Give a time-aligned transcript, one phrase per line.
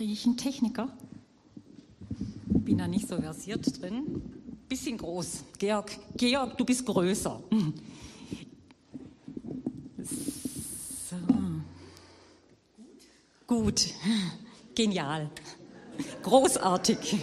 [0.00, 0.96] Einen Techniker?
[2.46, 4.22] Bin da nicht so versiert drin.
[4.68, 5.42] Bisschen groß.
[5.58, 7.42] Georg, Georg, du bist größer.
[11.10, 11.16] So.
[13.46, 13.88] Gut.
[14.76, 15.30] Genial.
[16.22, 17.18] Großartig.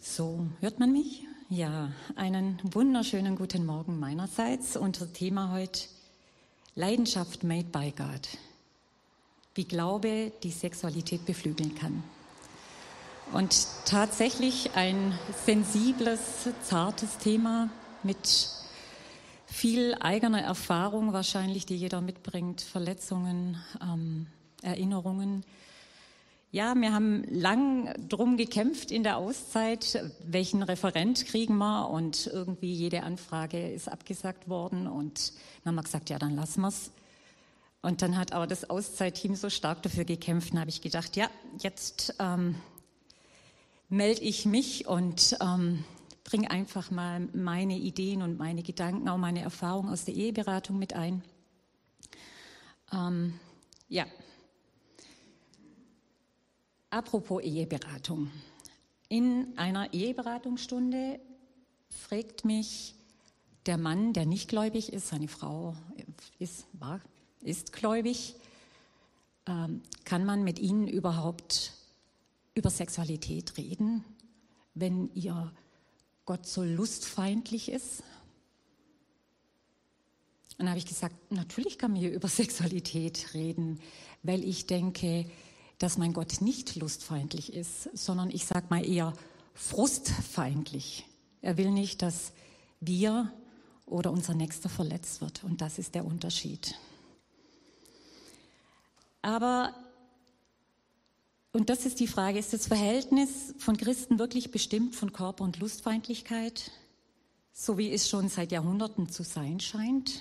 [0.00, 1.24] So, hört man mich?
[1.50, 4.76] Ja, einen wunderschönen guten Morgen meinerseits.
[4.76, 5.82] Unser Thema heute
[6.78, 8.28] Leidenschaft made by God.
[9.56, 12.04] Wie Glaube die Sexualität beflügeln kann.
[13.32, 16.20] Und tatsächlich ein sensibles,
[16.62, 17.68] zartes Thema
[18.04, 18.48] mit
[19.46, 24.28] viel eigener Erfahrung wahrscheinlich, die jeder mitbringt, Verletzungen, ähm,
[24.62, 25.44] Erinnerungen.
[26.50, 32.72] Ja, wir haben lang drum gekämpft in der Auszeit, welchen Referent kriegen wir und irgendwie
[32.72, 36.90] jede Anfrage ist abgesagt worden und dann haben wir gesagt, ja, dann lassen wir's.
[37.82, 41.28] Und dann hat aber das Auszeitteam so stark dafür gekämpft, dann habe ich gedacht, ja,
[41.58, 42.54] jetzt ähm,
[43.90, 45.84] melde ich mich und ähm,
[46.24, 50.94] bringe einfach mal meine Ideen und meine Gedanken, auch meine Erfahrungen aus der Eheberatung mit
[50.94, 51.22] ein.
[52.90, 53.38] Ähm,
[53.90, 54.06] ja.
[56.90, 58.30] Apropos Eheberatung.
[59.10, 61.20] In einer Eheberatungsstunde
[61.90, 62.94] fragt mich
[63.66, 65.76] der Mann, der nicht gläubig ist, seine Frau
[66.38, 67.02] ist, war,
[67.42, 68.36] ist gläubig,
[69.46, 71.74] ähm, kann man mit ihnen überhaupt
[72.54, 74.02] über Sexualität reden,
[74.74, 75.52] wenn ihr
[76.24, 78.02] Gott so lustfeindlich ist?
[80.52, 83.78] Und dann habe ich gesagt, natürlich kann man hier über Sexualität reden,
[84.22, 85.26] weil ich denke,
[85.78, 89.12] dass mein Gott nicht lustfeindlich ist, sondern ich sage mal eher
[89.54, 91.06] frustfeindlich.
[91.40, 92.32] Er will nicht, dass
[92.80, 93.32] wir
[93.86, 95.44] oder unser Nächster verletzt wird.
[95.44, 96.74] Und das ist der Unterschied.
[99.22, 99.74] Aber,
[101.52, 105.58] und das ist die Frage, ist das Verhältnis von Christen wirklich bestimmt von Körper- und
[105.58, 106.70] Lustfeindlichkeit,
[107.52, 110.20] so wie es schon seit Jahrhunderten zu sein scheint?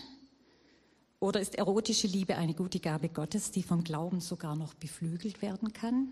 [1.19, 5.73] Oder ist erotische Liebe eine gute Gabe Gottes, die vom Glauben sogar noch beflügelt werden
[5.73, 6.09] kann?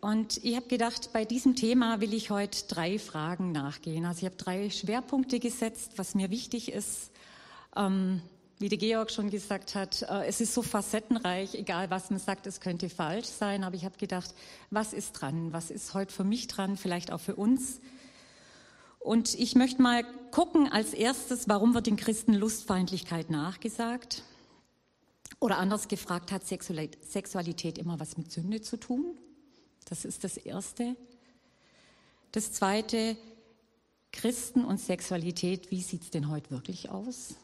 [0.00, 4.04] Und ich habe gedacht, bei diesem Thema will ich heute drei Fragen nachgehen.
[4.06, 7.10] Also ich habe drei Schwerpunkte gesetzt, was mir wichtig ist.
[7.76, 8.22] Ähm,
[8.58, 12.46] wie der Georg schon gesagt hat, äh, es ist so facettenreich, egal was man sagt,
[12.46, 13.62] es könnte falsch sein.
[13.62, 14.34] Aber ich habe gedacht,
[14.70, 15.52] was ist dran?
[15.52, 16.76] Was ist heute für mich dran?
[16.76, 17.80] Vielleicht auch für uns?
[19.00, 24.22] Und ich möchte mal gucken als erstes, warum wird den Christen Lustfeindlichkeit nachgesagt?
[25.40, 29.16] Oder anders gefragt, hat Sexualität immer was mit Sünde zu tun?
[29.88, 30.96] Das ist das Erste.
[32.32, 33.16] Das Zweite,
[34.12, 37.36] Christen und Sexualität, wie sieht es denn heute wirklich aus?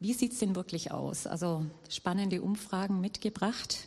[0.00, 1.26] Wie sieht es denn wirklich aus?
[1.26, 3.86] Also spannende Umfragen mitgebracht.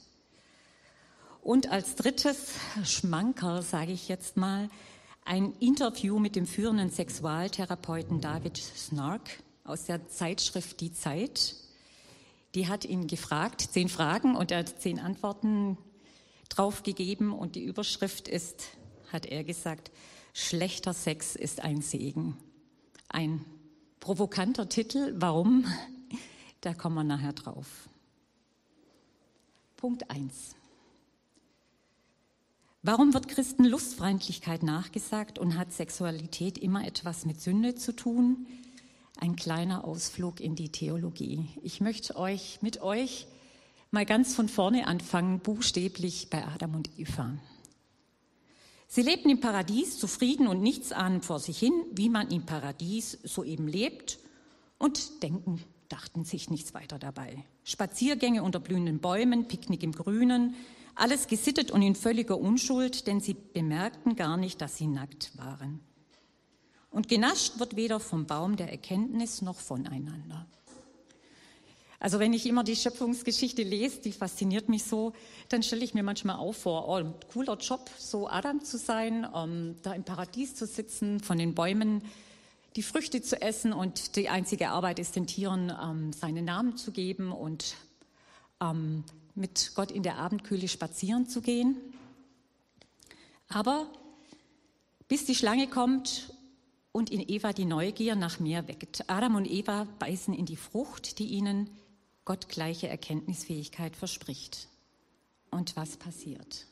[1.42, 4.70] Und als drittes Schmankerl, sage ich jetzt mal,
[5.26, 11.56] ein Interview mit dem führenden Sexualtherapeuten David Snark aus der Zeitschrift Die Zeit.
[12.54, 15.78] Die hat ihn gefragt, zehn Fragen und er hat zehn Antworten
[16.48, 18.68] drauf gegeben und die Überschrift ist,
[19.12, 19.92] hat er gesagt,
[20.34, 22.38] schlechter Sex ist ein Segen.
[23.10, 23.44] Ein
[24.00, 25.66] provokanter Titel, warum?
[26.62, 27.90] Da kommen wir nachher drauf.
[29.76, 30.56] Punkt eins.
[32.88, 38.46] Warum wird Christen Lustfeindlichkeit nachgesagt und hat Sexualität immer etwas mit Sünde zu tun?
[39.20, 41.48] Ein kleiner Ausflug in die Theologie.
[41.64, 43.26] Ich möchte euch mit euch
[43.90, 47.34] mal ganz von vorne anfangen, buchstäblich bei Adam und Eva.
[48.88, 53.18] Sie lebten im Paradies zufrieden und nichts ahnen vor sich hin, wie man im Paradies
[53.24, 54.20] soeben lebt
[54.78, 55.60] und denken,
[55.90, 57.46] dachten sich nichts weiter dabei.
[57.64, 60.54] Spaziergänge unter blühenden Bäumen, Picknick im Grünen,
[60.96, 65.82] alles gesittet und in völliger Unschuld, denn sie bemerkten gar nicht, dass sie nackt waren.
[66.90, 70.48] Und genascht wird weder vom Baum der Erkenntnis noch voneinander.
[72.00, 75.14] Also wenn ich immer die Schöpfungsgeschichte lese, die fasziniert mich so,
[75.50, 77.04] dann stelle ich mir manchmal auch vor, oh,
[77.34, 82.02] cooler Job, so Adam zu sein, ähm, da im Paradies zu sitzen, von den Bäumen
[82.76, 86.92] die Früchte zu essen und die einzige Arbeit ist, den Tieren ähm, seinen Namen zu
[86.92, 87.76] geben und
[88.62, 89.04] ähm,
[89.36, 91.76] mit Gott in der Abendkühle spazieren zu gehen.
[93.48, 93.88] Aber
[95.08, 96.34] bis die Schlange kommt
[96.92, 99.10] und in Eva die Neugier nach mehr weckt.
[99.10, 101.70] Adam und Eva beißen in die Frucht, die ihnen
[102.24, 104.68] gottgleiche Erkenntnisfähigkeit verspricht.
[105.52, 106.66] Und was passiert?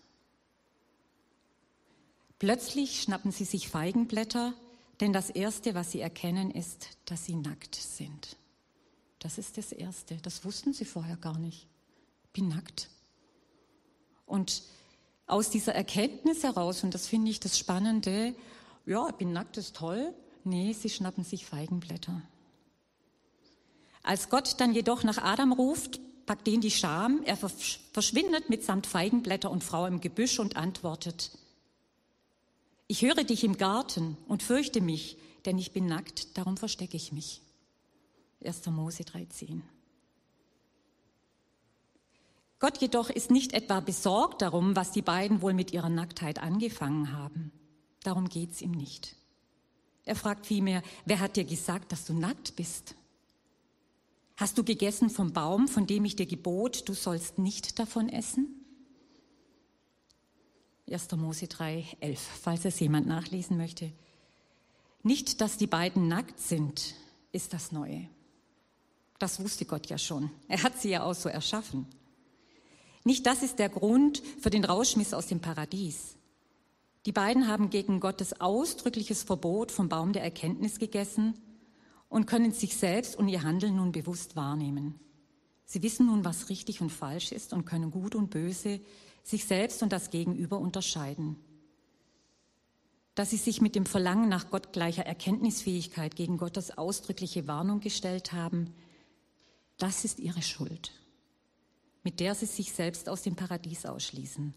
[2.40, 4.54] Plötzlich schnappen sie sich Feigenblätter,
[5.00, 8.38] denn das Erste, was sie erkennen, ist, dass sie nackt sind.
[9.20, 10.18] Das ist das Erste.
[10.18, 11.68] Das wussten sie vorher gar nicht.
[12.34, 12.90] Bin nackt.
[14.26, 14.64] Und
[15.28, 18.36] aus dieser Erkenntnis heraus, und das finde ich das Spannende,
[18.86, 20.14] ja, bin nackt, ist toll.
[20.44, 22.22] Nee, sie schnappen sich Feigenblätter.
[24.02, 29.50] Als Gott dann jedoch nach Adam ruft, packt ihn die Scham, er verschwindet mitsamt Feigenblätter
[29.50, 31.32] und Frau im Gebüsch und antwortet,
[32.88, 37.12] ich höre dich im Garten und fürchte mich, denn ich bin nackt, darum verstecke ich
[37.12, 37.42] mich.
[38.44, 38.66] 1.
[38.68, 39.64] Mose 13.
[42.64, 47.12] Gott jedoch ist nicht etwa besorgt darum, was die beiden wohl mit ihrer Nacktheit angefangen
[47.12, 47.52] haben.
[48.04, 49.18] Darum geht es ihm nicht.
[50.06, 52.96] Er fragt vielmehr, wer hat dir gesagt, dass du nackt bist?
[54.38, 58.48] Hast du gegessen vom Baum, von dem ich dir gebot, du sollst nicht davon essen?
[60.90, 61.12] 1.
[61.18, 63.92] Mose 3, 11, falls es jemand nachlesen möchte.
[65.02, 66.96] Nicht, dass die beiden nackt sind,
[67.34, 68.08] ist das Neue.
[69.20, 70.32] Das wusste Gott ja schon.
[70.48, 71.88] Er hat sie ja auch so erschaffen.
[73.04, 76.16] Nicht das ist der Grund für den Rauschmiss aus dem Paradies.
[77.06, 81.38] Die beiden haben gegen Gottes ausdrückliches Verbot vom Baum der Erkenntnis gegessen
[82.08, 85.00] und können sich selbst und ihr Handeln nun bewusst wahrnehmen.
[85.66, 88.80] Sie wissen nun, was richtig und falsch ist und können gut und böse
[89.24, 91.38] sich selbst und das Gegenüber unterscheiden.
[93.16, 98.74] Dass sie sich mit dem Verlangen nach gottgleicher Erkenntnisfähigkeit gegen Gottes ausdrückliche Warnung gestellt haben,
[99.78, 100.92] das ist ihre Schuld,
[102.04, 104.54] mit der sie sich selbst aus dem Paradies ausschließen.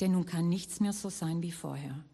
[0.00, 2.04] Denn nun kann nichts mehr so sein wie vorher.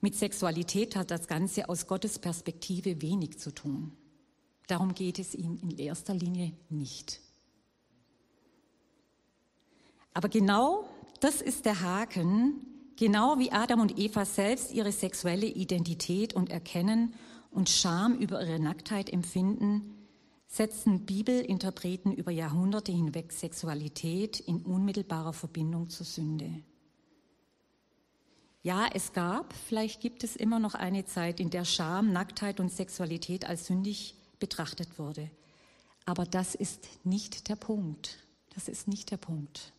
[0.00, 3.92] Mit Sexualität hat das Ganze aus Gottes Perspektive wenig zu tun.
[4.66, 7.20] Darum geht es ihm in erster Linie nicht.
[10.14, 10.88] Aber genau
[11.20, 12.66] das ist der Haken,
[12.96, 17.14] genau wie Adam und Eva selbst ihre sexuelle Identität und Erkennen
[17.50, 19.93] und Scham über ihre Nacktheit empfinden,
[20.54, 26.62] setzen Bibelinterpreten über Jahrhunderte hinweg Sexualität in unmittelbarer Verbindung zur Sünde.
[28.62, 32.72] Ja, es gab, vielleicht gibt es immer noch eine Zeit, in der Scham, Nacktheit und
[32.72, 35.30] Sexualität als sündig betrachtet wurde.
[36.06, 38.18] Aber das ist nicht der Punkt.
[38.54, 39.74] Das ist nicht der Punkt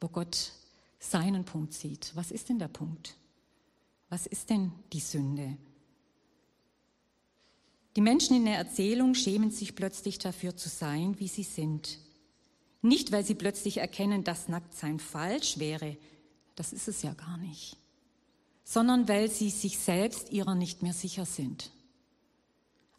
[0.00, 0.52] wo Gott
[0.98, 2.12] seinen Punkt sieht.
[2.14, 3.16] Was ist denn der Punkt?
[4.08, 5.56] Was ist denn die Sünde?
[7.96, 11.98] Die Menschen in der Erzählung schämen sich plötzlich dafür zu sein, wie sie sind.
[12.82, 15.96] Nicht, weil sie plötzlich erkennen, dass Nacktsein falsch wäre,
[16.56, 17.78] das ist es ja gar nicht,
[18.64, 21.70] sondern weil sie sich selbst ihrer nicht mehr sicher sind,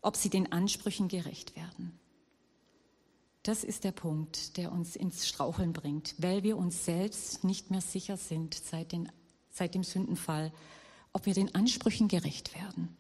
[0.02, 1.98] ob sie den Ansprüchen gerecht werden.
[3.44, 7.82] Das ist der Punkt, der uns ins Straucheln bringt, weil wir uns selbst nicht mehr
[7.82, 9.12] sicher sind seit, den,
[9.52, 10.52] seit dem Sündenfall,
[11.14, 12.98] ob wir den Ansprüchen gerecht werden.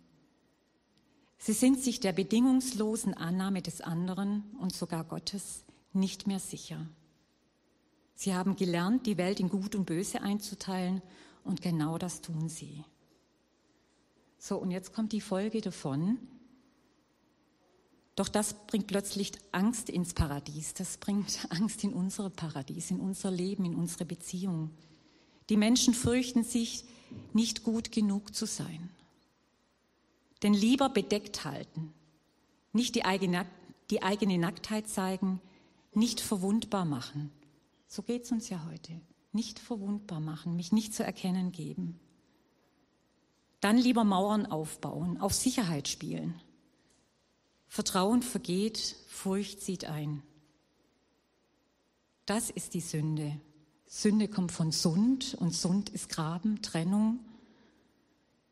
[1.37, 5.63] Sie sind sich der bedingungslosen Annahme des anderen und sogar Gottes
[5.93, 6.87] nicht mehr sicher.
[8.15, 11.01] Sie haben gelernt, die Welt in Gut und Böse einzuteilen
[11.43, 12.83] und genau das tun sie.
[14.39, 16.17] So, und jetzt kommt die Folge davon,
[18.17, 20.73] doch das bringt plötzlich Angst ins Paradies.
[20.73, 24.71] Das bringt Angst in unser Paradies, in unser Leben, in unsere Beziehung.
[25.49, 26.83] Die Menschen fürchten sich,
[27.31, 28.89] nicht gut genug zu sein.
[30.43, 31.93] Denn lieber bedeckt halten,
[32.71, 33.45] nicht die eigene,
[33.89, 35.41] die eigene Nacktheit zeigen,
[35.93, 37.31] nicht verwundbar machen.
[37.87, 39.01] So geht es uns ja heute.
[39.31, 41.99] Nicht verwundbar machen, mich nicht zu erkennen geben.
[43.61, 46.39] Dann lieber Mauern aufbauen, auf Sicherheit spielen.
[47.67, 50.21] Vertrauen vergeht, Furcht zieht ein.
[52.25, 53.39] Das ist die Sünde.
[53.85, 57.19] Sünde kommt von Sund und Sund ist Graben, Trennung,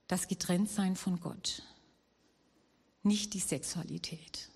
[0.07, 1.63] das Getrenntsein von Gott,
[3.05, 4.50] nicht die Sexualität.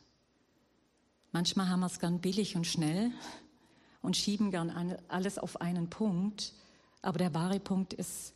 [1.31, 3.11] Manchmal haben wir es gern billig und schnell
[4.01, 4.69] und schieben gern
[5.07, 6.53] alles auf einen Punkt,
[7.01, 8.33] aber der wahre Punkt ist,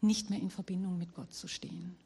[0.00, 1.96] nicht mehr in Verbindung mit Gott zu stehen.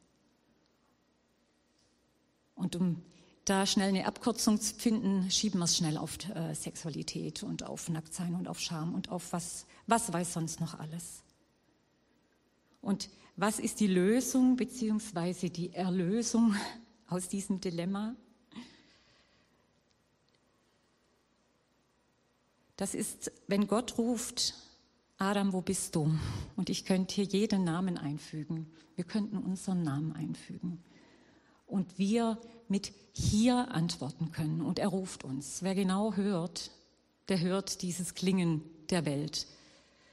[2.54, 3.02] Und um
[3.44, 7.88] da schnell eine Abkürzung zu finden, schieben wir es schnell auf äh, Sexualität und auf
[7.88, 11.22] Nacktsein und auf Scham und auf was, was weiß sonst noch alles.
[12.80, 16.54] Und was ist die Lösung beziehungsweise die Erlösung
[17.12, 18.16] aus diesem Dilemma?
[22.76, 24.54] Das ist, wenn Gott ruft,
[25.18, 26.12] Adam, wo bist du?
[26.56, 28.72] Und ich könnte hier jeden Namen einfügen.
[28.96, 30.82] Wir könnten unseren Namen einfügen.
[31.66, 34.62] Und wir mit hier antworten können.
[34.62, 35.62] Und er ruft uns.
[35.62, 36.70] Wer genau hört,
[37.28, 39.46] der hört dieses Klingen der Welt.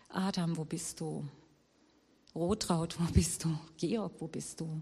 [0.10, 1.25] Adam, wo bist du?
[2.36, 3.58] Rotraut, wo bist du?
[3.77, 4.82] Georg, wo bist du?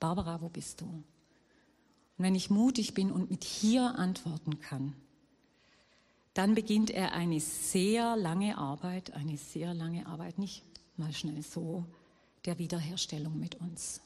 [0.00, 1.04] Barbara, wo bist du?
[2.20, 4.92] Und wenn ich mutig bin und mit hier antworten kann,
[6.34, 10.62] dann beginnt er eine sehr lange Arbeit, eine sehr lange Arbeit, nicht
[10.98, 11.86] mal schnell so,
[12.44, 14.02] der Wiederherstellung mit uns.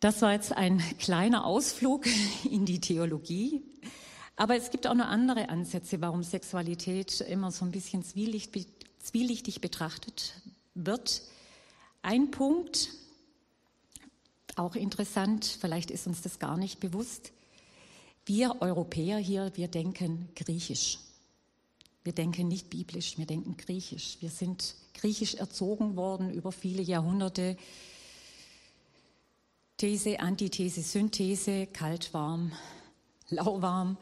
[0.00, 2.06] Das war jetzt ein kleiner Ausflug
[2.50, 3.62] in die Theologie.
[4.34, 10.34] Aber es gibt auch noch andere Ansätze, warum Sexualität immer so ein bisschen zwielichtig betrachtet
[10.74, 11.22] wird.
[12.02, 12.88] Ein Punkt,
[14.56, 17.32] auch interessant, vielleicht ist uns das gar nicht bewusst.
[18.26, 20.98] Wir Europäer hier, wir denken griechisch.
[22.04, 24.18] Wir denken nicht biblisch, wir denken griechisch.
[24.20, 27.56] Wir sind griechisch erzogen worden über viele Jahrhunderte.
[29.76, 32.52] These, Antithese, Synthese, kalt, warm,
[33.28, 33.96] lauwarm.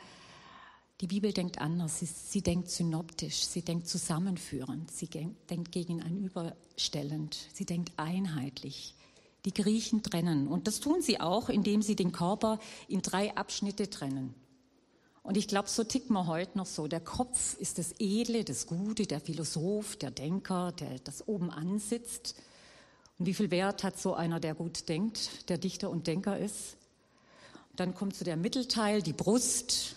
[1.01, 1.99] Die Bibel denkt anders.
[1.99, 8.95] Sie, sie, denkt synoptisch, sie denkt zusammenführend, sie denkt gegenüberstellend, sie denkt einheitlich.
[9.45, 10.49] Die Griechen trennen.
[10.49, 12.59] Und das tun sie auch, indem sie den Körper
[12.89, 14.35] in drei Abschnitte trennen.
[15.23, 16.89] Und ich glaube, so tickt man heute noch so.
[16.89, 22.35] Der Kopf ist das Edle, das Gute, der Philosoph, der Denker, der das oben ansitzt.
[23.19, 26.77] Und wie viel Wert hat so einer, der gut denkt, der Dichter und Denker ist?
[27.77, 29.95] Dann kommt so der Mittelteil, die Brust,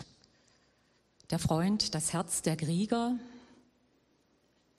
[1.32, 3.18] der Freund, das Herz, der Krieger,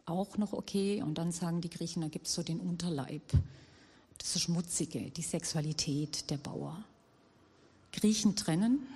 [0.06, 1.02] auch noch okay.
[1.02, 3.22] Und dann sagen die Griechen, da gibt es so den Unterleib,
[4.18, 6.84] das Schmutzige, die Sexualität, der Bauer.
[7.92, 8.86] Griechen trennen.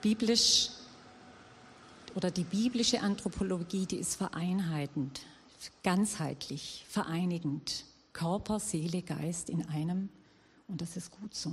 [0.00, 0.70] Biblisch
[2.14, 5.20] oder die biblische Anthropologie, die ist vereinheitend,
[5.82, 7.84] ganzheitlich, vereinigend.
[8.12, 10.08] Körper, Seele, Geist in einem.
[10.68, 11.52] Und das ist gut so.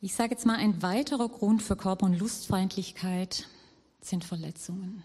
[0.00, 3.48] Ich sage jetzt mal, ein weiterer Grund für Körper- und Lustfeindlichkeit
[4.00, 5.02] sind Verletzungen,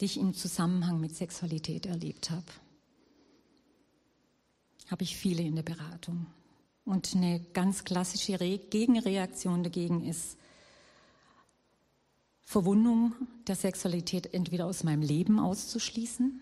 [0.00, 2.46] die ich im Zusammenhang mit Sexualität erlebt habe.
[4.88, 6.26] Habe ich viele in der Beratung.
[6.84, 10.38] Und eine ganz klassische Re Gegenreaktion dagegen ist
[12.42, 13.12] Verwundung
[13.46, 16.40] der Sexualität entweder aus meinem Leben auszuschließen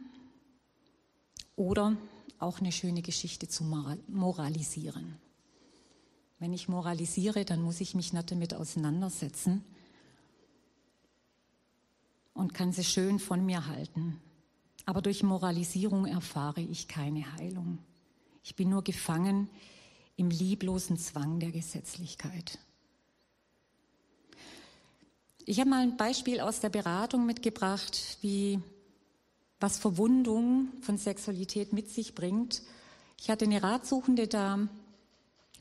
[1.57, 1.97] oder
[2.39, 5.17] auch eine schöne Geschichte zu moralisieren.
[6.39, 9.65] Wenn ich moralisiere, dann muss ich mich nicht damit auseinandersetzen
[12.37, 14.21] und kann sie schön von mir halten.
[14.85, 17.79] Aber durch Moralisierung erfahre ich keine Heilung.
[18.45, 19.49] Ich bin nur gefangen
[20.17, 22.59] im lieblosen Zwang der Gesetzlichkeit.
[25.45, 28.61] Ich habe mal ein Beispiel aus der Beratung mitgebracht, wie
[29.59, 32.63] was Verwundung von Sexualität mit sich bringt.
[33.19, 34.69] Ich hatte eine Ratsuchende da,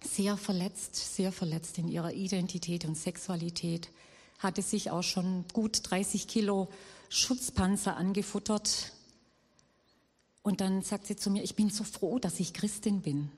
[0.03, 3.89] sehr verletzt, sehr verletzt in ihrer Identität und Sexualität,
[4.39, 6.69] hatte sich auch schon gut 30 Kilo
[7.09, 8.91] Schutzpanzer angefuttert.
[10.43, 13.31] Und dann sagt sie zu mir, ich bin so froh, dass ich Christin bin.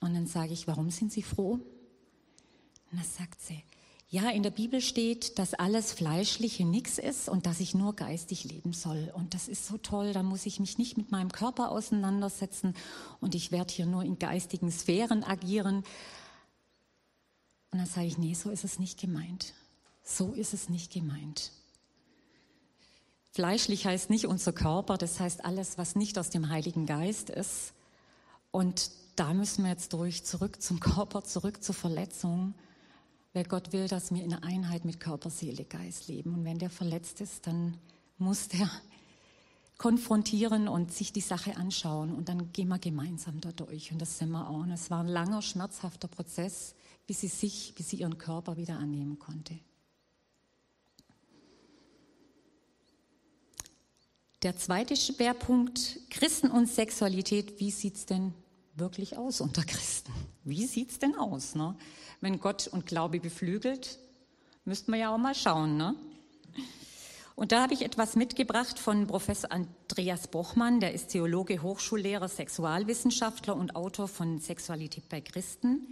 [0.00, 1.58] Und dann sage ich, warum sind Sie froh?
[2.90, 3.62] Und dann sagt sie,
[4.10, 8.44] ja, in der Bibel steht, dass alles Fleischliche nichts ist und dass ich nur geistig
[8.44, 9.12] leben soll.
[9.14, 12.74] Und das ist so toll, da muss ich mich nicht mit meinem Körper auseinandersetzen
[13.20, 15.84] und ich werde hier nur in geistigen Sphären agieren.
[17.70, 19.52] Und dann sage ich, nee, so ist es nicht gemeint.
[20.08, 21.52] So ist es nicht gemeint.
[23.32, 27.74] Fleischlich heißt nicht unser Körper, das heißt alles, was nicht aus dem Heiligen Geist ist.
[28.50, 32.54] Und da müssen wir jetzt durch, zurück zum Körper, zurück zur Verletzung
[33.32, 36.34] weil Gott will, dass wir in Einheit mit Körper, Seele, Geist leben.
[36.34, 37.76] Und wenn der verletzt ist, dann
[38.16, 38.68] muss der
[39.78, 42.14] konfrontieren und sich die Sache anschauen.
[42.14, 43.92] Und dann gehen wir gemeinsam da durch.
[43.92, 44.60] Und das sind wir auch.
[44.60, 46.74] Und es war ein langer, schmerzhafter Prozess,
[47.06, 49.58] bis sie sich, bis sie ihren Körper wieder annehmen konnte.
[54.42, 57.58] Der zweite Schwerpunkt, Christen und Sexualität.
[57.58, 58.34] Wie sieht es denn
[58.74, 60.12] wirklich aus unter Christen?
[60.44, 61.54] Wie sieht es denn aus?
[61.54, 61.76] Ne?
[62.20, 63.98] wenn Gott und Glaube beflügelt,
[64.64, 65.76] müssten wir ja auch mal schauen.
[65.76, 65.94] Ne?
[67.36, 73.54] Und da habe ich etwas mitgebracht von Professor Andreas Bochmann, der ist Theologe, Hochschullehrer, Sexualwissenschaftler
[73.54, 75.86] und Autor von Sexualität bei Christen.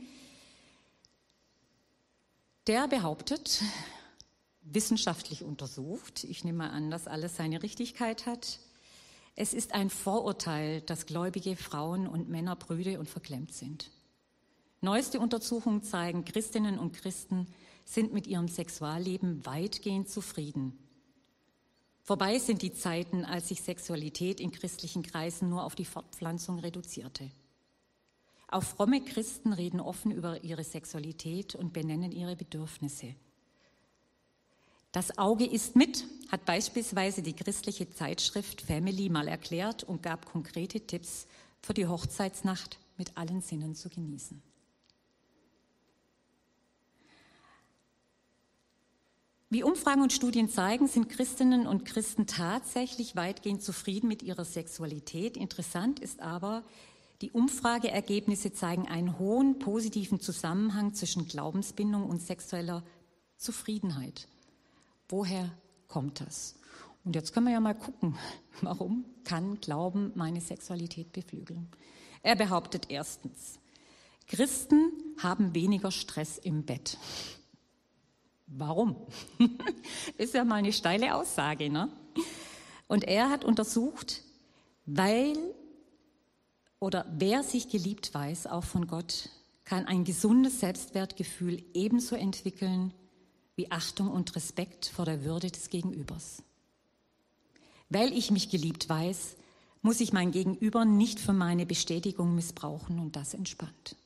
[2.66, 3.62] Der behauptet,
[4.73, 8.61] wissenschaftlich untersucht, ich nehme mal an, dass alles seine Richtigkeit hat,
[9.38, 13.90] es ist ein Vorurteil, dass gläubige Frauen und Männer brüde und verklemmt sind.
[14.80, 17.46] Neueste Untersuchungen zeigen, Christinnen und Christen
[17.85, 20.78] sind mit ihrem Sexualleben weitgehend zufrieden.
[22.02, 27.30] Vorbei sind die Zeiten, als sich Sexualität in christlichen Kreisen nur auf die Fortpflanzung reduzierte.
[28.49, 33.16] Auch fromme Christen reden offen über ihre Sexualität und benennen ihre Bedürfnisse.
[34.96, 40.80] Das Auge ist mit, hat beispielsweise die christliche Zeitschrift Family mal erklärt und gab konkrete
[40.80, 41.26] Tipps
[41.60, 44.40] für die Hochzeitsnacht mit allen Sinnen zu genießen.
[49.50, 55.36] Wie Umfragen und Studien zeigen, sind Christinnen und Christen tatsächlich weitgehend zufrieden mit ihrer Sexualität.
[55.36, 56.64] Interessant ist aber,
[57.20, 62.82] die Umfrageergebnisse zeigen einen hohen positiven Zusammenhang zwischen Glaubensbindung und sexueller
[63.36, 64.26] Zufriedenheit.
[65.08, 65.50] Woher
[65.88, 66.56] kommt das?
[67.04, 68.16] Und jetzt können wir ja mal gucken,
[68.60, 71.68] warum kann Glauben meine Sexualität beflügeln?
[72.22, 73.58] Er behauptet erstens,
[74.26, 76.98] Christen haben weniger Stress im Bett.
[78.48, 78.96] Warum?
[80.18, 81.88] Ist ja mal eine steile Aussage, ne?
[82.88, 84.22] Und er hat untersucht,
[84.84, 85.36] weil
[86.78, 89.30] oder wer sich geliebt weiß, auch von Gott,
[89.64, 92.92] kann ein gesundes Selbstwertgefühl ebenso entwickeln
[93.56, 96.42] wie Achtung und Respekt vor der Würde des Gegenübers.
[97.88, 99.36] Weil ich mich geliebt weiß,
[99.82, 103.96] muss ich mein Gegenüber nicht für meine Bestätigung missbrauchen und das entspannt.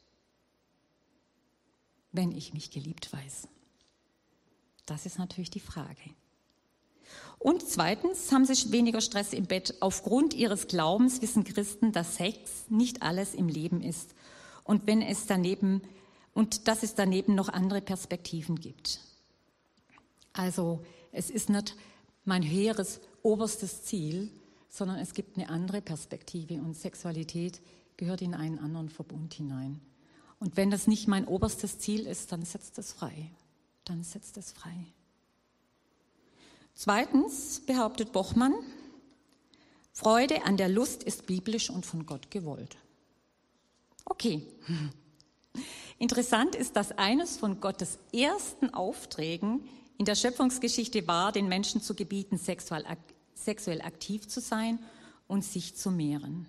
[2.12, 3.48] Wenn ich mich geliebt weiß.
[4.86, 6.00] Das ist natürlich die Frage.
[7.38, 9.74] Und zweitens haben sie weniger Stress im Bett.
[9.80, 14.14] Aufgrund ihres Glaubens wissen Christen, dass Sex nicht alles im Leben ist
[14.64, 15.80] und wenn es daneben
[16.34, 19.00] und dass es daneben noch andere Perspektiven gibt.
[20.40, 20.80] Also
[21.12, 21.76] es ist nicht
[22.24, 24.30] mein hehres oberstes Ziel,
[24.70, 27.60] sondern es gibt eine andere Perspektive und Sexualität
[27.98, 29.82] gehört in einen anderen Verbund hinein.
[30.38, 33.30] Und wenn das nicht mein oberstes Ziel ist, dann setzt es frei.
[33.84, 34.86] Dann setzt es frei.
[36.72, 38.54] Zweitens behauptet Bochmann,
[39.92, 42.78] Freude an der Lust ist biblisch und von Gott gewollt.
[44.06, 44.46] Okay.
[46.00, 51.94] Interessant ist, dass eines von Gottes ersten Aufträgen in der Schöpfungsgeschichte war, den Menschen zu
[51.94, 54.78] gebieten, sexuell aktiv zu sein
[55.28, 56.48] und sich zu mehren.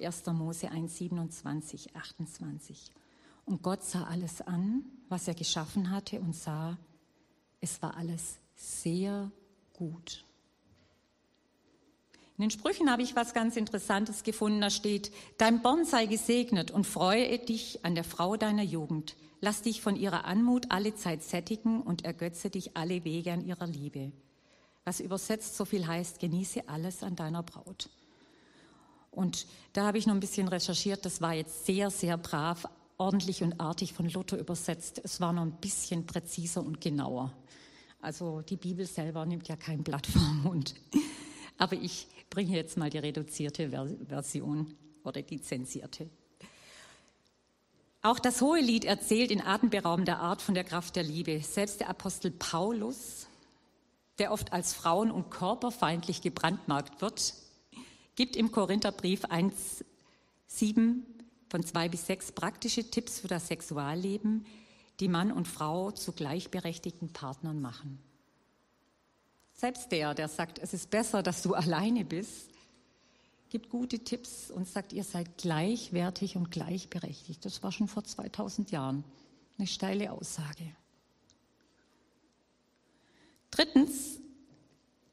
[0.00, 0.24] 1.
[0.28, 2.90] Mose 1, 27, 28.
[3.44, 6.78] Und Gott sah alles an, was er geschaffen hatte und sah,
[7.60, 9.30] es war alles sehr
[9.74, 10.24] gut.
[12.38, 14.60] In den Sprüchen habe ich was ganz Interessantes gefunden.
[14.60, 19.16] Da steht, dein Born sei gesegnet und freue dich an der Frau deiner Jugend.
[19.40, 23.66] Lass dich von ihrer Anmut alle Zeit sättigen und ergötze dich alle Wege an ihrer
[23.66, 24.12] Liebe.
[24.84, 27.90] Was übersetzt so viel heißt, genieße alles an deiner Braut.
[29.10, 31.04] Und da habe ich noch ein bisschen recherchiert.
[31.04, 35.00] Das war jetzt sehr, sehr brav, ordentlich und artig von Luther übersetzt.
[35.02, 37.32] Es war noch ein bisschen präziser und genauer.
[38.00, 40.76] Also die Bibel selber nimmt ja kein Blatt vom Mund.
[41.58, 43.70] Aber ich bringe jetzt mal die reduzierte
[44.08, 46.08] Version oder die zensierte.
[48.00, 51.40] Auch das Hohe Lied erzählt in atemberaubender Art von der Kraft der Liebe.
[51.40, 53.26] Selbst der Apostel Paulus,
[54.18, 57.34] der oft als frauen- und körperfeindlich gebrandmarkt wird,
[58.14, 59.84] gibt im Korintherbrief 1,
[60.46, 61.06] 7
[61.50, 64.46] von 2 bis 6 praktische Tipps für das Sexualleben,
[65.00, 67.98] die Mann und Frau zu gleichberechtigten Partnern machen.
[69.58, 72.48] Selbst der, der sagt, es ist besser, dass du alleine bist,
[73.50, 77.44] gibt gute Tipps und sagt, ihr seid gleichwertig und gleichberechtigt.
[77.44, 79.04] Das war schon vor 2000 Jahren
[79.58, 80.64] eine steile Aussage.
[83.50, 84.20] Drittens,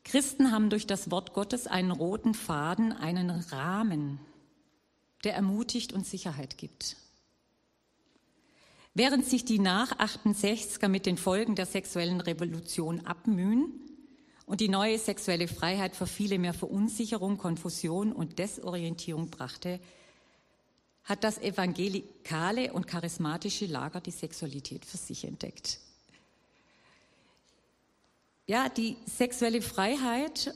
[0.04, 4.20] Christen haben durch das Wort Gottes einen roten Faden, einen Rahmen,
[5.24, 6.98] der ermutigt und Sicherheit gibt.
[8.94, 13.82] Während sich die Nach-68er mit den Folgen der sexuellen Revolution abmühen
[14.46, 19.80] und die neue sexuelle Freiheit für viele mehr Verunsicherung, Konfusion und Desorientierung brachte,
[21.04, 25.80] hat das evangelikale und charismatische Lager die Sexualität für sich entdeckt.
[28.48, 30.54] Ja, die sexuelle Freiheit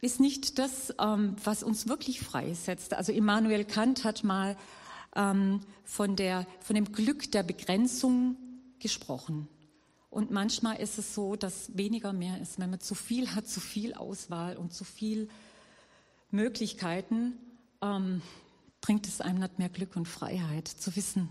[0.00, 2.94] ist nicht das, ähm, was uns wirklich freisetzt.
[2.94, 4.56] Also Immanuel Kant hat mal
[5.14, 8.36] ähm, von, der, von dem Glück der Begrenzung
[8.78, 9.48] gesprochen.
[10.10, 12.58] Und manchmal ist es so, dass weniger mehr ist.
[12.58, 15.28] Wenn man zu viel hat, zu viel Auswahl und zu viel
[16.32, 17.34] Möglichkeiten,
[17.80, 18.20] ähm,
[18.80, 21.28] bringt es einem nicht mehr Glück und Freiheit zu wissen.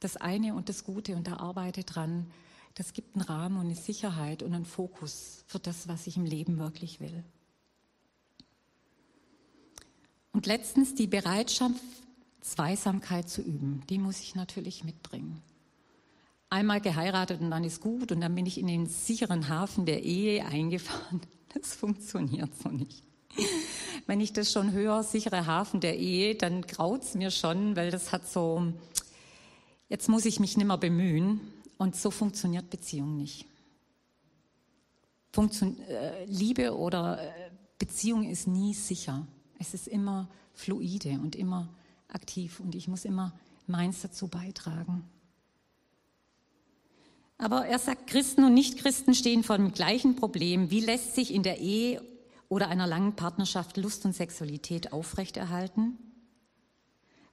[0.00, 2.30] Das eine und das Gute und da arbeite dran,
[2.74, 6.24] das gibt einen Rahmen und eine Sicherheit und einen Fokus für das, was ich im
[6.24, 7.24] Leben wirklich will.
[10.32, 11.80] Und letztens die Bereitschaft,
[12.40, 15.40] Zweisamkeit zu üben, die muss ich natürlich mitbringen.
[16.54, 20.04] Einmal geheiratet und dann ist gut und dann bin ich in den sicheren Hafen der
[20.04, 21.20] Ehe eingefahren.
[21.52, 23.04] Das funktioniert so nicht.
[24.06, 27.92] Wenn ich das schon höre, sichere Hafen der Ehe, dann graut es mir schon, weil
[27.92, 28.72] das hat so,
[29.88, 31.40] jetzt muss ich mich nicht mehr bemühen.
[31.78, 33.46] Und so funktioniert Beziehung nicht.
[35.32, 39.26] Funktion äh, Liebe oder äh, Beziehung ist nie sicher.
[39.60, 41.68] Es ist immer fluide und immer
[42.08, 43.32] aktiv und ich muss immer
[43.68, 45.04] meins dazu beitragen.
[47.38, 50.70] Aber er sagt, Christen und Nichtchristen stehen vor dem gleichen Problem.
[50.70, 52.02] Wie lässt sich in der Ehe
[52.48, 55.98] oder einer langen Partnerschaft Lust und Sexualität aufrechterhalten?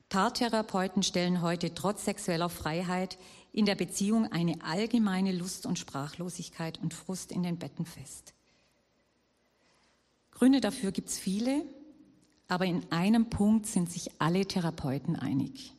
[0.10, 3.18] Paartherapeuten stellen heute trotz sexueller Freiheit
[3.54, 8.34] in der Beziehung eine allgemeine Lust und Sprachlosigkeit und Frust in den Betten fest.
[10.32, 11.64] Gründe dafür gibt es viele,
[12.48, 15.74] aber in einem Punkt sind sich alle Therapeuten einig.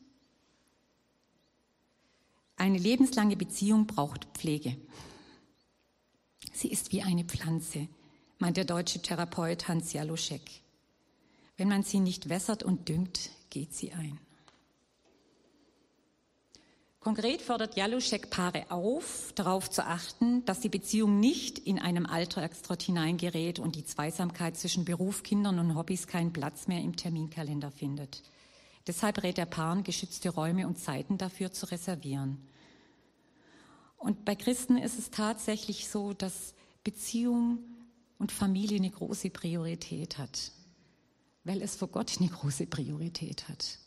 [2.63, 4.77] Eine lebenslange Beziehung braucht Pflege.
[6.53, 7.89] Sie ist wie eine Pflanze,
[8.39, 10.49] meint der deutsche Therapeut Hans Jaluschek.
[11.57, 14.17] Wenn man sie nicht wässert und düngt, geht sie ein.
[17.01, 22.81] Konkret fordert Jaluschek Paare auf, darauf zu achten, dass die Beziehung nicht in einem Alltagstrott
[22.81, 28.23] hineingerät und die Zweisamkeit zwischen Beruf, Kindern und Hobbys keinen Platz mehr im Terminkalender findet.
[28.87, 32.37] Deshalb rät er Paaren, geschützte Räume und Zeiten dafür zu reservieren.
[34.03, 37.59] Und bei Christen ist es tatsächlich so, dass Beziehung
[38.17, 40.51] und Familie eine große Priorität hat,
[41.45, 43.79] weil es für Gott eine große Priorität hat.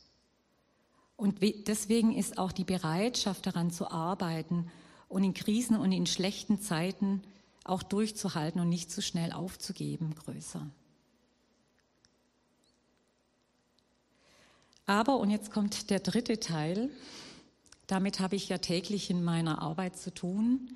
[1.18, 4.70] Und deswegen ist auch die Bereitschaft daran zu arbeiten
[5.10, 7.20] und in Krisen und in schlechten Zeiten
[7.64, 10.66] auch durchzuhalten und nicht zu schnell aufzugeben größer.
[14.86, 16.88] Aber, und jetzt kommt der dritte Teil,
[17.86, 20.70] damit habe ich ja täglich in meiner Arbeit zu tun,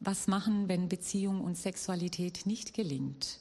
[0.00, 3.38] was machen, wenn Beziehung und Sexualität nicht gelingt.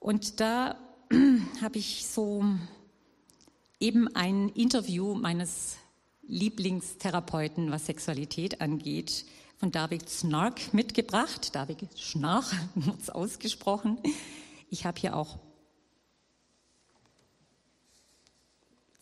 [0.00, 0.76] Und da
[1.60, 2.44] habe ich so
[3.80, 5.76] eben ein Interview meines
[6.22, 9.24] Lieblingstherapeuten, was Sexualität angeht,
[9.56, 11.54] von David Snark mitgebracht.
[11.54, 13.98] David Schnarch wird es ausgesprochen.
[14.70, 15.38] Ich habe hier auch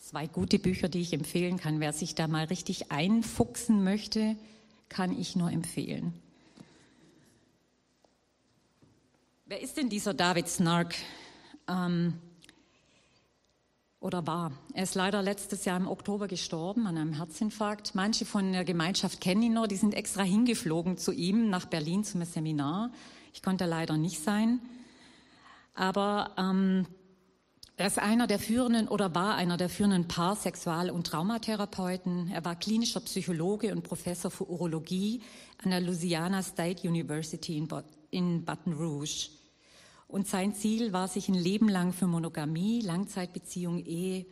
[0.07, 1.81] zwei gute Bücher, die ich empfehlen kann.
[1.81, 4.37] Wer sich da mal richtig einfuchsen möchte,
[4.87, 6.13] kann ich nur empfehlen.
[9.47, 10.95] Wer ist denn dieser David Snark?
[11.67, 12.13] Ähm,
[13.99, 14.53] oder war.
[14.73, 17.93] Er ist leider letztes Jahr im Oktober gestorben an einem Herzinfarkt.
[17.93, 22.05] Manche von der Gemeinschaft kennen ihn noch, die sind extra hingeflogen zu ihm nach Berlin
[22.05, 22.91] zum Seminar.
[23.33, 24.61] Ich konnte leider nicht sein.
[25.73, 26.87] Aber ähm,
[27.79, 32.31] er ist einer der führenden oder war einer der führenden Paar-, Sexual- und Traumatherapeuten.
[32.31, 35.21] Er war klinischer Psychologe und Professor für Urologie
[35.63, 37.63] an der Louisiana State University
[38.09, 39.29] in Baton Rouge.
[40.07, 44.25] Und sein Ziel war, sich ein Leben lang für Monogamie, Langzeitbeziehung, Ehe,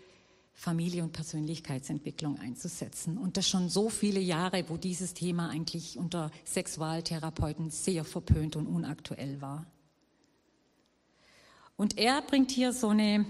[0.53, 3.17] Familie und Persönlichkeitsentwicklung einzusetzen.
[3.19, 8.65] Und das schon so viele Jahre, wo dieses Thema eigentlich unter Sexualtherapeuten sehr verpönt und
[8.65, 9.67] unaktuell war.
[11.77, 13.25] Und er bringt hier so eine,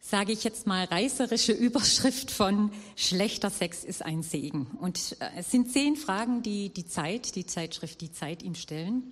[0.00, 4.66] sage ich jetzt mal, reißerische Überschrift von schlechter Sex ist ein Segen.
[4.80, 9.02] Und äh, es sind zehn Fragen, die die Zeit, die Zeitschrift Die Zeit ihm stellen.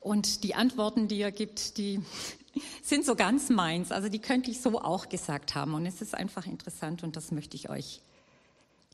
[0.00, 2.00] Und die Antworten, die er gibt, die
[2.82, 3.92] sind so ganz meins.
[3.92, 5.74] Also die könnte ich so auch gesagt haben.
[5.74, 8.00] Und es ist einfach interessant und das möchte ich euch,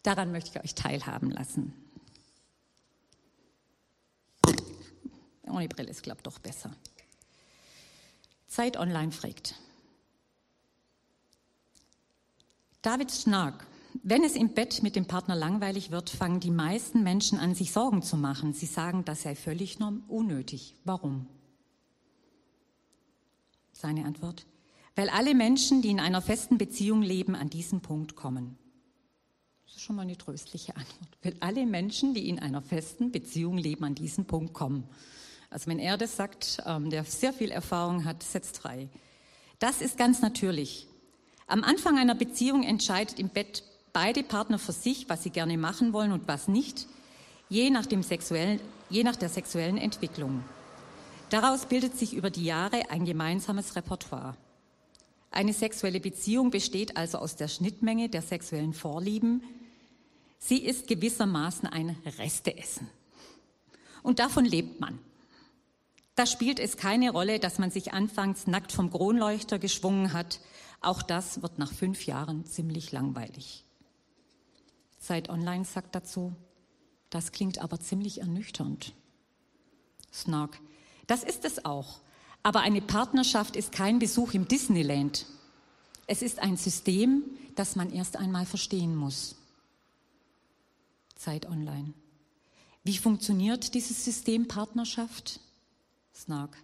[0.02, 1.72] daran möchte ich euch teilhaben lassen.
[5.44, 6.74] Ohne Brille glaube ich, doch besser.
[8.52, 9.56] Zeit Online fragt.
[12.82, 13.66] David Schnark
[14.02, 17.72] wenn es im Bett mit dem Partner langweilig wird, fangen die meisten Menschen an, sich
[17.72, 18.54] Sorgen zu machen.
[18.54, 20.74] Sie sagen, das sei völlig unnötig.
[20.84, 21.26] Warum?
[23.72, 24.46] Seine Antwort.
[24.96, 28.56] Weil alle Menschen, die in einer festen Beziehung leben, an diesen Punkt kommen.
[29.66, 31.18] Das ist schon mal eine tröstliche Antwort.
[31.22, 34.84] Weil alle Menschen, die in einer festen Beziehung leben, an diesen Punkt kommen.
[35.52, 38.88] Also wenn er das sagt, ähm, der sehr viel Erfahrung hat, setzt frei.
[39.58, 40.88] Das ist ganz natürlich.
[41.46, 43.62] Am Anfang einer Beziehung entscheidet im Bett
[43.92, 46.86] beide Partner für sich, was sie gerne machen wollen und was nicht,
[47.50, 50.42] je nach, dem sexuellen, je nach der sexuellen Entwicklung.
[51.28, 54.36] Daraus bildet sich über die Jahre ein gemeinsames Repertoire.
[55.30, 59.42] Eine sexuelle Beziehung besteht also aus der Schnittmenge der sexuellen Vorlieben.
[60.38, 62.88] Sie ist gewissermaßen ein Resteessen.
[64.02, 64.98] Und davon lebt man.
[66.14, 70.40] Da spielt es keine Rolle, dass man sich anfangs nackt vom Kronleuchter geschwungen hat.
[70.80, 73.64] Auch das wird nach fünf Jahren ziemlich langweilig.
[74.98, 76.34] Zeit Online sagt dazu,
[77.10, 78.92] das klingt aber ziemlich ernüchternd.
[80.12, 80.60] Snark,
[81.06, 82.00] das ist es auch.
[82.42, 85.26] Aber eine Partnerschaft ist kein Besuch im Disneyland.
[86.06, 87.22] Es ist ein System,
[87.54, 89.36] das man erst einmal verstehen muss.
[91.14, 91.94] Zeit Online.
[92.82, 95.40] Wie funktioniert dieses System Partnerschaft?
[96.14, 96.56] Snark.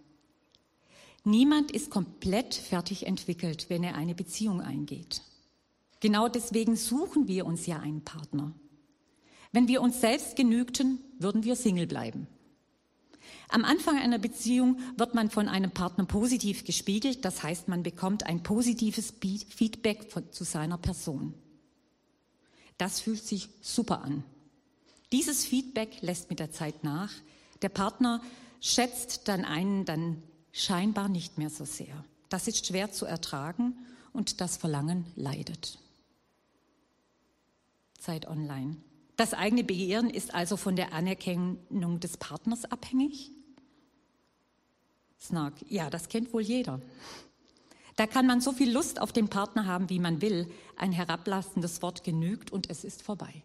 [1.23, 5.21] Niemand ist komplett fertig entwickelt, wenn er eine Beziehung eingeht.
[5.99, 8.53] Genau deswegen suchen wir uns ja einen Partner.
[9.51, 12.27] Wenn wir uns selbst genügten, würden wir Single bleiben.
[13.49, 18.25] Am Anfang einer Beziehung wird man von einem Partner positiv gespiegelt, das heißt, man bekommt
[18.25, 19.13] ein positives
[19.49, 21.33] Feedback von, zu seiner Person.
[22.77, 24.23] Das fühlt sich super an.
[25.11, 27.11] Dieses Feedback lässt mit der Zeit nach.
[27.63, 28.21] Der Partner
[28.59, 32.03] schätzt dann einen dann scheinbar nicht mehr so sehr.
[32.29, 33.75] Das ist schwer zu ertragen
[34.13, 35.79] und das Verlangen leidet.
[37.97, 38.77] Zeit online.
[39.17, 43.31] Das eigene Begehren ist also von der Anerkennung des Partners abhängig?
[45.19, 46.79] Snark, ja, das kennt wohl jeder.
[47.97, 50.49] Da kann man so viel Lust auf den Partner haben, wie man will.
[50.77, 53.43] Ein herablastendes Wort genügt und es ist vorbei.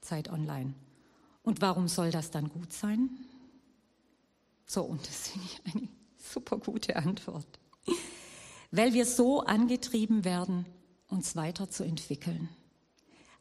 [0.00, 0.74] Zeit online.
[1.42, 3.10] Und warum soll das dann gut sein?
[4.66, 7.46] So, und das finde ich eine super gute Antwort.
[8.70, 10.64] Weil wir so angetrieben werden,
[11.08, 12.48] uns weiterzuentwickeln.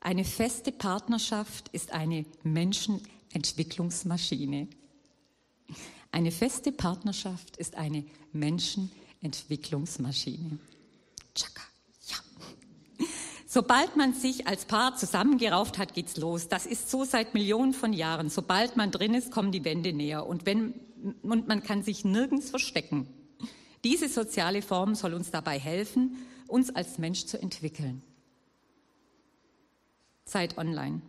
[0.02, 4.68] Eine feste Partnerschaft ist eine Menschenentwicklungsmaschine.
[6.12, 10.58] Eine feste Partnerschaft ist eine Menschenentwicklungsmaschine.
[11.36, 11.79] Chaka, ja.
[13.52, 16.50] Sobald man sich als Paar zusammengerauft hat, geht's los.
[16.50, 18.30] Das ist so seit Millionen von Jahren.
[18.30, 20.76] Sobald man drin ist, kommen die Wände näher und wenn
[21.24, 23.08] und man kann sich nirgends verstecken.
[23.84, 28.04] Diese soziale Form soll uns dabei helfen, uns als Mensch zu entwickeln.
[30.26, 31.02] Zeit online.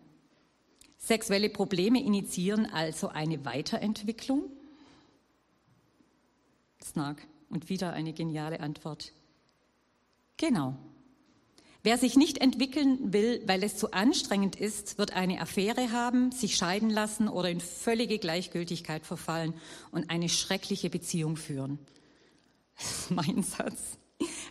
[0.97, 4.45] Sexuelle Probleme initiieren also eine Weiterentwicklung?
[6.83, 7.21] Snark.
[7.51, 9.13] Und wieder eine geniale Antwort.
[10.39, 10.79] Genau.
[11.83, 16.57] Wer sich nicht entwickeln will, weil es zu anstrengend ist, wird eine Affäre haben, sich
[16.57, 19.55] scheiden lassen oder in völlige Gleichgültigkeit verfallen
[19.91, 21.79] und eine schreckliche Beziehung führen.
[23.09, 23.99] Mein Satz.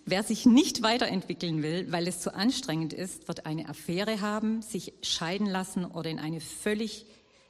[0.06, 4.94] Wer sich nicht weiterentwickeln will, weil es zu anstrengend ist, wird eine Affäre haben, sich
[5.04, 7.06] scheiden lassen oder in eine völlig,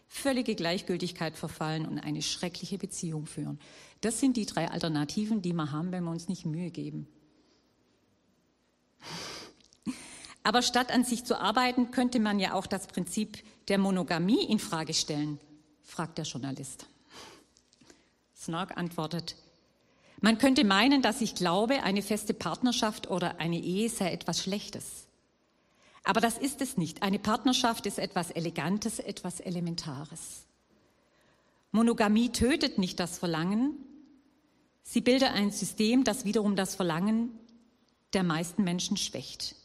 [0.08, 3.60] völlige Gleichgültigkeit verfallen und eine schreckliche Beziehung führen.
[4.02, 7.08] Das sind die drei Alternativen, die wir haben, wenn wir uns nicht Mühe geben.
[10.44, 14.60] Aber statt an sich zu arbeiten, könnte man ja auch das Prinzip der Monogamie in
[14.60, 15.40] Frage stellen,
[15.84, 16.88] fragt der Journalist.
[18.36, 19.36] Snark antwortet,
[20.22, 25.08] man könnte meinen, dass ich glaube, eine feste Partnerschaft oder eine Ehe sei etwas Schlechtes.
[26.04, 27.04] Aber das ist es nicht.
[27.04, 30.46] Eine Partnerschaft ist etwas Elegantes, etwas Elementares.
[31.72, 33.76] Monogamie tötet nicht das Verlangen.
[34.84, 37.32] Sie bildet ein System, das wiederum das Verlangen
[38.14, 39.56] der meisten Menschen schwächt.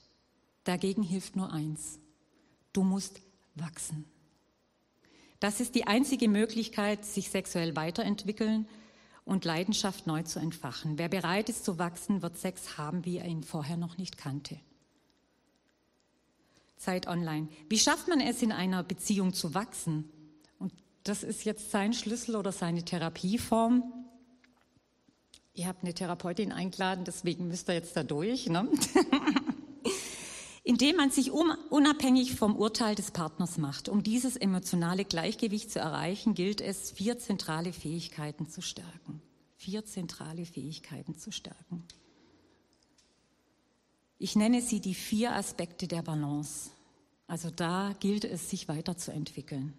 [0.64, 1.98] Dagegen hilft nur eins.
[2.72, 3.20] Du musst
[3.54, 4.04] wachsen.
[5.40, 8.66] Das ist die einzige Möglichkeit, sich sexuell weiterentwickeln
[9.24, 10.98] und Leidenschaft neu zu entfachen.
[10.98, 14.58] Wer bereit ist zu wachsen, wird Sex haben, wie er ihn vorher noch nicht kannte.
[16.76, 17.48] Zeit online.
[17.68, 20.10] Wie schafft man es, in einer Beziehung zu wachsen?
[20.58, 20.72] Und
[21.02, 23.92] das ist jetzt sein Schlüssel oder seine Therapieform.
[25.54, 28.48] Ihr habt eine Therapeutin eingeladen, deswegen müsst ihr jetzt da durch.
[28.48, 28.68] Ne?
[30.64, 33.90] indem man sich unabhängig vom Urteil des Partners macht.
[33.90, 39.20] Um dieses emotionale Gleichgewicht zu erreichen, gilt es, vier zentrale Fähigkeiten zu stärken.
[39.56, 41.84] Vier zentrale Fähigkeiten zu stärken.
[44.18, 46.70] Ich nenne sie die vier Aspekte der Balance.
[47.26, 49.74] Also da gilt es, sich weiterzuentwickeln.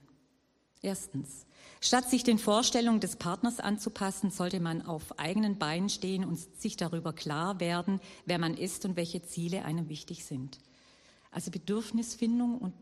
[0.84, 1.48] Erstens,
[1.82, 6.78] statt sich den Vorstellungen des Partners anzupassen, sollte man auf eigenen Beinen stehen und sich
[6.78, 10.60] darüber klar werden, wer man ist und welche Ziele einem wichtig sind.
[11.36, 12.74] Also Bedürfnisfindung und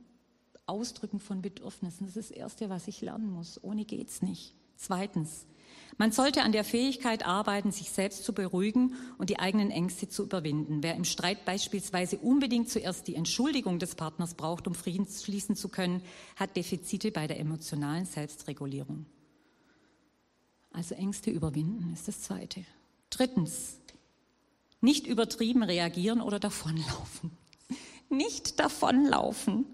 [0.67, 3.59] Ausdrücken von Bedürfnissen, das ist das Erste, was ich lernen muss.
[3.63, 4.53] Ohne geht's nicht.
[4.75, 5.47] Zweitens,
[5.97, 10.21] man sollte an der Fähigkeit arbeiten, sich selbst zu beruhigen und die eigenen Ängste zu
[10.21, 10.83] überwinden.
[10.83, 15.67] Wer im Streit beispielsweise unbedingt zuerst die Entschuldigung des Partners braucht, um Frieden schließen zu
[15.67, 16.03] können,
[16.35, 19.07] hat Defizite bei der emotionalen Selbstregulierung.
[20.71, 22.63] Also Ängste überwinden ist das Zweite.
[23.09, 23.79] Drittens,
[24.79, 27.31] nicht übertrieben reagieren oder davonlaufen
[28.13, 29.65] nicht davonlaufen.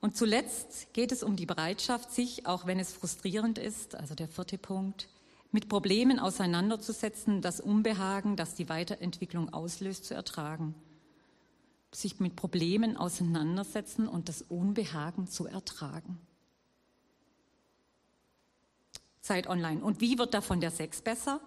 [0.00, 4.28] Und zuletzt geht es um die Bereitschaft, sich, auch wenn es frustrierend ist, also der
[4.28, 5.08] vierte Punkt,
[5.52, 10.74] mit Problemen auseinanderzusetzen, das Unbehagen, das die Weiterentwicklung auslöst, zu ertragen.
[11.92, 16.18] Sich mit Problemen auseinandersetzen und das Unbehagen zu ertragen.
[19.20, 19.82] Zeit online.
[19.82, 21.40] Und wie wird davon der Sex besser?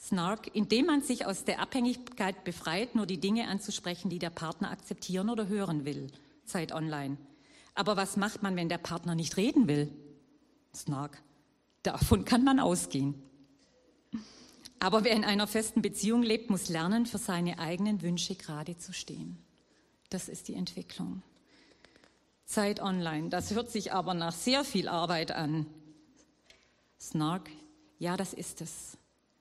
[0.00, 4.70] Snark, indem man sich aus der Abhängigkeit befreit, nur die Dinge anzusprechen, die der Partner
[4.70, 6.10] akzeptieren oder hören will.
[6.46, 7.18] Zeit online.
[7.74, 9.92] Aber was macht man, wenn der Partner nicht reden will?
[10.74, 11.22] Snark.
[11.82, 13.14] Davon kann man ausgehen.
[14.78, 18.94] Aber wer in einer festen Beziehung lebt, muss lernen, für seine eigenen Wünsche gerade zu
[18.94, 19.38] stehen.
[20.08, 21.22] Das ist die Entwicklung.
[22.46, 25.66] Zeit online, das hört sich aber nach sehr viel Arbeit an.
[26.98, 27.50] Snark,
[27.98, 28.96] ja, das ist es.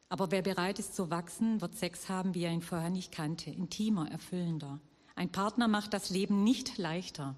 [0.09, 3.51] Aber wer bereit ist zu wachsen, wird Sex haben, wie er ihn vorher nicht kannte,
[3.51, 4.79] intimer, erfüllender.
[5.15, 7.35] Ein Partner macht das Leben nicht leichter.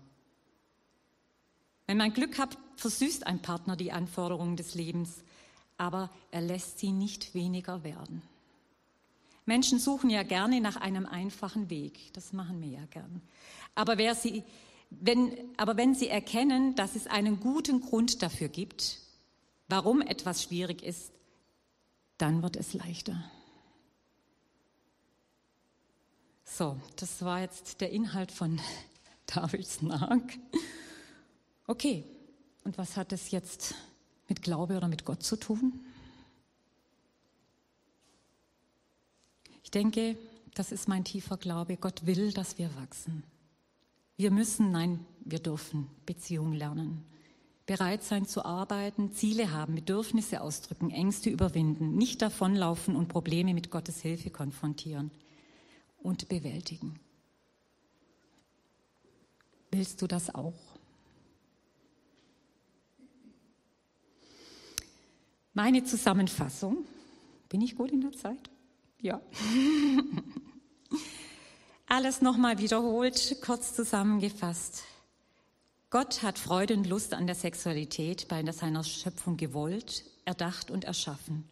[1.85, 5.23] Wenn man Glück hat, versüßt ein Partner die Anforderungen des Lebens,
[5.77, 8.21] aber er lässt sie nicht weniger werden.
[9.45, 13.21] Menschen suchen ja gerne nach einem einfachen Weg, das machen wir ja gern.
[13.75, 14.43] Aber, sie,
[14.89, 18.99] wenn, aber wenn sie erkennen, dass es einen guten Grund dafür gibt,
[19.67, 21.11] warum etwas schwierig ist,
[22.21, 23.23] dann wird es leichter.
[26.43, 28.59] So, das war jetzt der Inhalt von
[29.25, 30.37] Davids Nag.
[31.65, 32.05] Okay,
[32.63, 33.73] und was hat es jetzt
[34.27, 35.79] mit Glaube oder mit Gott zu tun?
[39.63, 40.17] Ich denke,
[40.53, 41.77] das ist mein tiefer Glaube.
[41.77, 43.23] Gott will, dass wir wachsen.
[44.17, 47.03] Wir müssen, nein, wir dürfen Beziehung lernen
[47.65, 53.71] bereit sein zu arbeiten, Ziele haben, Bedürfnisse ausdrücken, Ängste überwinden, nicht davonlaufen und Probleme mit
[53.71, 55.11] Gottes Hilfe konfrontieren
[56.01, 56.99] und bewältigen.
[59.71, 60.53] Willst du das auch?
[65.53, 66.85] Meine Zusammenfassung.
[67.49, 68.49] Bin ich gut in der Zeit?
[69.01, 69.19] Ja.
[71.87, 74.83] Alles nochmal wiederholt, kurz zusammengefasst.
[75.91, 81.43] Gott hat Freude und Lust an der Sexualität bei seiner Schöpfung gewollt, erdacht und erschaffen.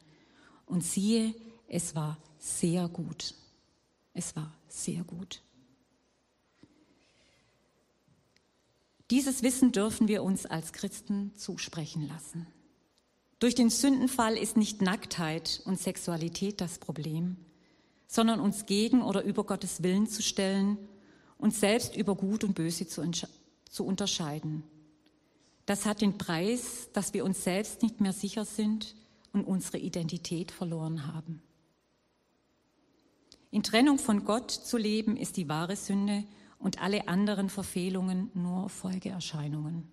[0.65, 1.35] Und siehe,
[1.67, 3.35] es war sehr gut.
[4.13, 5.41] Es war sehr gut.
[9.11, 12.47] Dieses Wissen dürfen wir uns als Christen zusprechen lassen.
[13.39, 17.35] Durch den Sündenfall ist nicht Nacktheit und Sexualität das Problem,
[18.07, 20.77] sondern uns gegen oder über Gottes Willen zu stellen,
[21.37, 23.38] uns selbst über Gut und Böse zu entscheiden
[23.69, 24.63] zu unterscheiden.
[25.65, 28.95] Das hat den Preis, dass wir uns selbst nicht mehr sicher sind
[29.31, 31.41] und unsere Identität verloren haben.
[33.51, 36.23] In Trennung von Gott zu leben ist die wahre Sünde
[36.59, 39.87] und alle anderen Verfehlungen nur Folgeerscheinungen.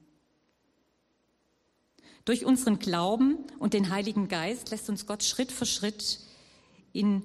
[2.24, 6.20] Durch unseren Glauben und den Heiligen Geist lässt uns Gott Schritt für Schritt
[6.92, 7.24] in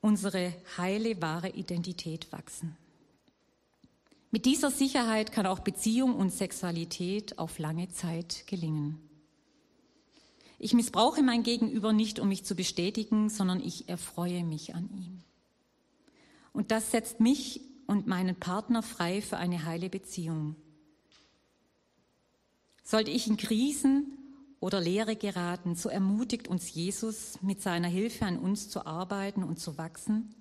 [0.00, 2.76] unsere heile, wahre Identität wachsen.
[4.36, 9.00] Mit dieser Sicherheit kann auch Beziehung und Sexualität auf lange Zeit gelingen.
[10.58, 15.22] Ich missbrauche mein Gegenüber nicht, um mich zu bestätigen, sondern ich erfreue mich an ihm.
[16.52, 20.54] Und das setzt mich und meinen Partner frei für eine heile Beziehung.
[22.84, 24.18] Sollte ich in Krisen
[24.60, 29.58] oder Leere geraten, so ermutigt uns Jesus mit seiner Hilfe an uns zu arbeiten und
[29.58, 30.34] zu wachsen,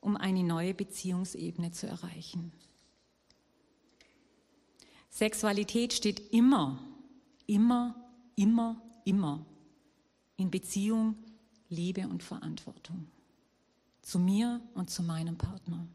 [0.00, 2.52] um eine neue Beziehungsebene zu erreichen.
[5.14, 6.82] Sexualität steht immer,
[7.46, 7.94] immer,
[8.34, 9.46] immer, immer
[10.36, 11.14] in Beziehung,
[11.68, 13.06] Liebe und Verantwortung.
[14.02, 15.86] Zu mir und zu meinem Partner.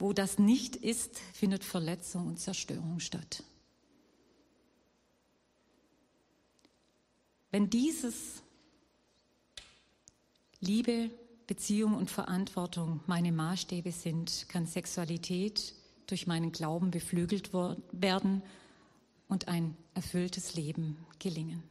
[0.00, 3.44] Wo das nicht ist, findet Verletzung und Zerstörung statt.
[7.52, 8.42] Wenn dieses
[10.58, 11.10] Liebe,
[11.46, 15.74] Beziehung und Verantwortung meine Maßstäbe sind, kann Sexualität
[16.06, 17.52] durch meinen Glauben beflügelt
[17.92, 18.42] werden
[19.28, 21.62] und ein erfülltes Leben gelingen.